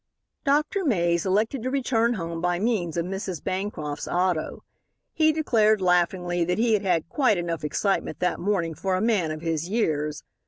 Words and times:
Dr. 0.43 0.83
Mays 0.83 1.27
elected 1.27 1.61
to 1.61 1.69
return 1.69 2.15
home 2.15 2.41
by 2.41 2.57
means 2.57 2.97
of 2.97 3.05
Mrs. 3.05 3.43
Bancroft's 3.43 4.07
auto. 4.07 4.63
He 5.13 5.31
declared, 5.31 5.79
laughingly, 5.79 6.43
that 6.43 6.57
he 6.57 6.73
had 6.73 6.81
had 6.81 7.07
quite 7.07 7.37
enough 7.37 7.63
excitement 7.63 8.17
that 8.19 8.39
morning 8.39 8.73
for 8.73 8.95
a 8.95 8.99
man 9.01 9.29
of 9.29 9.41
his 9.41 9.69
years. 9.69 10.23